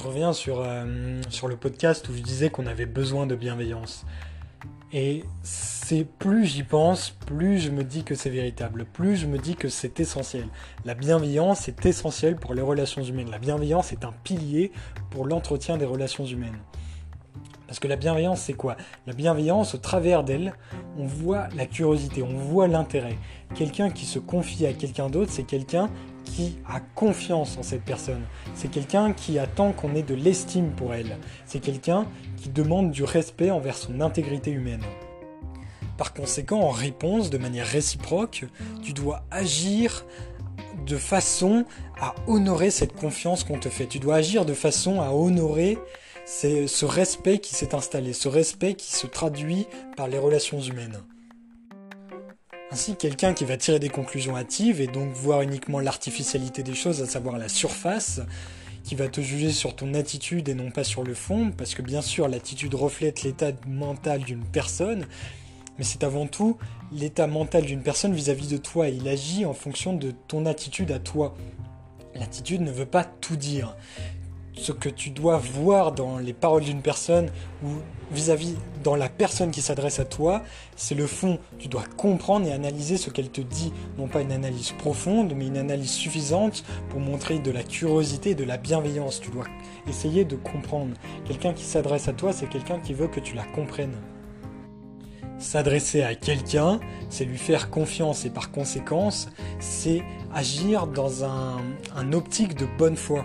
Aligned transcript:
je 0.00 0.06
reviens 0.06 0.32
sur, 0.32 0.62
euh, 0.64 1.20
sur 1.28 1.46
le 1.46 1.56
podcast 1.56 2.08
où 2.08 2.14
je 2.14 2.22
disais 2.22 2.48
qu'on 2.48 2.66
avait 2.66 2.86
besoin 2.86 3.26
de 3.26 3.34
bienveillance. 3.34 4.06
Et 4.94 5.24
c'est 5.42 6.06
plus 6.18 6.46
j'y 6.46 6.62
pense, 6.62 7.10
plus 7.26 7.58
je 7.58 7.70
me 7.70 7.84
dis 7.84 8.02
que 8.02 8.14
c'est 8.14 8.30
véritable, 8.30 8.86
plus 8.86 9.16
je 9.16 9.26
me 9.26 9.36
dis 9.36 9.56
que 9.56 9.68
c'est 9.68 10.00
essentiel. 10.00 10.46
La 10.86 10.94
bienveillance 10.94 11.68
est 11.68 11.84
essentielle 11.84 12.36
pour 12.36 12.54
les 12.54 12.62
relations 12.62 13.02
humaines. 13.02 13.30
La 13.30 13.38
bienveillance 13.38 13.92
est 13.92 14.04
un 14.04 14.14
pilier 14.24 14.72
pour 15.10 15.26
l'entretien 15.26 15.76
des 15.76 15.84
relations 15.84 16.24
humaines. 16.24 16.58
Parce 17.70 17.78
que 17.78 17.86
la 17.86 17.94
bienveillance, 17.94 18.40
c'est 18.40 18.54
quoi? 18.54 18.76
La 19.06 19.12
bienveillance, 19.12 19.76
au 19.76 19.78
travers 19.78 20.24
d'elle, 20.24 20.54
on 20.98 21.06
voit 21.06 21.46
la 21.54 21.66
curiosité, 21.66 22.20
on 22.20 22.36
voit 22.36 22.66
l'intérêt. 22.66 23.16
Quelqu'un 23.54 23.90
qui 23.90 24.06
se 24.06 24.18
confie 24.18 24.66
à 24.66 24.72
quelqu'un 24.72 25.08
d'autre, 25.08 25.30
c'est 25.30 25.44
quelqu'un 25.44 25.88
qui 26.24 26.58
a 26.68 26.80
confiance 26.80 27.56
en 27.58 27.62
cette 27.62 27.84
personne. 27.84 28.22
C'est 28.56 28.72
quelqu'un 28.72 29.12
qui 29.12 29.38
attend 29.38 29.70
qu'on 29.70 29.94
ait 29.94 30.02
de 30.02 30.16
l'estime 30.16 30.72
pour 30.72 30.94
elle. 30.94 31.16
C'est 31.46 31.60
quelqu'un 31.60 32.08
qui 32.38 32.48
demande 32.48 32.90
du 32.90 33.04
respect 33.04 33.52
envers 33.52 33.76
son 33.76 34.00
intégrité 34.00 34.50
humaine. 34.50 34.82
Par 35.96 36.12
conséquent, 36.12 36.62
en 36.62 36.70
réponse, 36.70 37.30
de 37.30 37.38
manière 37.38 37.68
réciproque, 37.68 38.46
tu 38.82 38.92
dois 38.92 39.22
agir 39.30 40.04
de 40.86 40.96
façon 40.96 41.64
à 42.00 42.16
honorer 42.26 42.70
cette 42.70 42.96
confiance 42.96 43.44
qu'on 43.44 43.60
te 43.60 43.68
fait. 43.68 43.86
Tu 43.86 44.00
dois 44.00 44.16
agir 44.16 44.44
de 44.44 44.54
façon 44.54 45.00
à 45.00 45.10
honorer 45.10 45.78
ce 46.24 46.84
respect 46.84 47.38
qui 47.38 47.54
s'est 47.54 47.74
installé, 47.74 48.12
ce 48.12 48.28
respect 48.28 48.74
qui 48.74 48.92
se 48.92 49.06
traduit 49.06 49.66
par 49.96 50.08
les 50.08 50.18
relations 50.18 50.60
humaines. 50.60 51.00
Ainsi, 52.72 52.94
quelqu'un 52.94 53.34
qui 53.34 53.44
va 53.44 53.56
tirer 53.56 53.80
des 53.80 53.88
conclusions 53.88 54.36
hâtives 54.36 54.80
et 54.80 54.86
donc 54.86 55.12
voir 55.12 55.42
uniquement 55.42 55.80
l'artificialité 55.80 56.62
des 56.62 56.74
choses, 56.74 57.02
à 57.02 57.06
savoir 57.06 57.36
la 57.36 57.48
surface, 57.48 58.20
qui 58.84 58.94
va 58.94 59.08
te 59.08 59.20
juger 59.20 59.50
sur 59.50 59.74
ton 59.74 59.92
attitude 59.94 60.48
et 60.48 60.54
non 60.54 60.70
pas 60.70 60.84
sur 60.84 61.02
le 61.02 61.14
fond, 61.14 61.50
parce 61.50 61.74
que 61.74 61.82
bien 61.82 62.00
sûr 62.00 62.28
l'attitude 62.28 62.74
reflète 62.74 63.22
l'état 63.22 63.50
mental 63.66 64.22
d'une 64.22 64.44
personne, 64.44 65.06
mais 65.78 65.84
c'est 65.84 66.04
avant 66.04 66.28
tout 66.28 66.58
l'état 66.92 67.26
mental 67.26 67.64
d'une 67.64 67.82
personne 67.82 68.14
vis-à-vis 68.14 68.46
-vis 68.46 68.52
de 68.52 68.56
toi. 68.58 68.88
Il 68.88 69.08
agit 69.08 69.44
en 69.46 69.54
fonction 69.54 69.92
de 69.92 70.12
ton 70.28 70.46
attitude 70.46 70.92
à 70.92 71.00
toi. 71.00 71.34
L'attitude 72.14 72.60
ne 72.60 72.70
veut 72.70 72.86
pas 72.86 73.04
tout 73.04 73.36
dire 73.36 73.76
ce 74.60 74.72
que 74.72 74.90
tu 74.90 75.10
dois 75.10 75.38
voir 75.38 75.92
dans 75.92 76.18
les 76.18 76.34
paroles 76.34 76.64
d'une 76.64 76.82
personne 76.82 77.30
ou 77.64 77.68
vis-à-vis 78.12 78.56
dans 78.84 78.94
la 78.94 79.08
personne 79.08 79.50
qui 79.50 79.62
s'adresse 79.62 80.00
à 80.00 80.04
toi, 80.04 80.42
c'est 80.76 80.94
le 80.94 81.06
fond. 81.06 81.38
Tu 81.58 81.68
dois 81.68 81.84
comprendre 81.96 82.46
et 82.46 82.52
analyser 82.52 82.98
ce 82.98 83.08
qu'elle 83.08 83.30
te 83.30 83.40
dit. 83.40 83.72
Non 83.96 84.06
pas 84.06 84.20
une 84.20 84.32
analyse 84.32 84.72
profonde, 84.72 85.32
mais 85.34 85.46
une 85.46 85.56
analyse 85.56 85.92
suffisante 85.92 86.64
pour 86.90 87.00
montrer 87.00 87.38
de 87.38 87.50
la 87.50 87.62
curiosité 87.62 88.30
et 88.30 88.34
de 88.34 88.44
la 88.44 88.58
bienveillance. 88.58 89.20
Tu 89.20 89.30
dois 89.30 89.46
essayer 89.88 90.24
de 90.24 90.36
comprendre. 90.36 90.94
Quelqu'un 91.24 91.54
qui 91.54 91.64
s'adresse 91.64 92.08
à 92.08 92.12
toi, 92.12 92.32
c'est 92.32 92.48
quelqu'un 92.48 92.80
qui 92.80 92.92
veut 92.92 93.08
que 93.08 93.20
tu 93.20 93.34
la 93.34 93.44
comprennes. 93.44 93.96
S'adresser 95.38 96.02
à 96.02 96.14
quelqu'un, 96.14 96.80
c'est 97.08 97.24
lui 97.24 97.38
faire 97.38 97.70
confiance 97.70 98.26
et 98.26 98.30
par 98.30 98.50
conséquence, 98.50 99.30
c'est 99.58 100.02
agir 100.34 100.86
dans 100.86 101.24
un, 101.24 101.56
un 101.96 102.12
optique 102.12 102.56
de 102.56 102.66
bonne 102.76 102.96
foi 102.96 103.24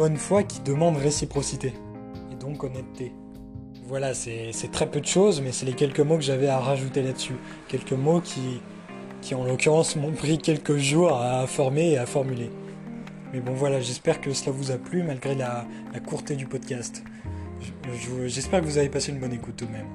bonne 0.00 0.16
foi 0.16 0.42
qui 0.44 0.60
demande 0.60 0.96
réciprocité 0.96 1.74
et 2.32 2.34
donc 2.36 2.64
honnêteté. 2.64 3.12
Voilà, 3.86 4.14
c'est 4.14 4.70
très 4.72 4.90
peu 4.90 4.98
de 4.98 5.06
choses, 5.06 5.42
mais 5.42 5.52
c'est 5.52 5.66
les 5.66 5.74
quelques 5.74 6.00
mots 6.00 6.16
que 6.16 6.22
j'avais 6.22 6.46
à 6.46 6.58
rajouter 6.58 7.02
là-dessus. 7.02 7.34
Quelques 7.68 7.92
mots 7.92 8.22
qui, 8.22 8.62
qui 9.20 9.34
en 9.34 9.44
l'occurrence 9.44 9.96
m'ont 9.96 10.12
pris 10.12 10.38
quelques 10.38 10.78
jours 10.78 11.12
à 11.12 11.46
former 11.46 11.90
et 11.90 11.98
à 11.98 12.06
formuler. 12.06 12.50
Mais 13.34 13.40
bon 13.40 13.52
voilà, 13.52 13.78
j'espère 13.82 14.22
que 14.22 14.32
cela 14.32 14.52
vous 14.52 14.70
a 14.70 14.78
plu 14.78 15.02
malgré 15.02 15.34
la, 15.34 15.66
la 15.92 16.00
courté 16.00 16.34
du 16.34 16.46
podcast. 16.46 17.04
J'espère 18.24 18.62
que 18.62 18.66
vous 18.66 18.78
avez 18.78 18.88
passé 18.88 19.12
une 19.12 19.18
bonne 19.18 19.34
écoute 19.34 19.56
tout 19.58 19.66
de 19.66 19.72
même. 19.72 19.88